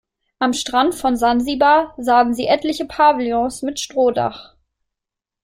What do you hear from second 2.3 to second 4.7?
sie etliche Pavillons mit Strohdach.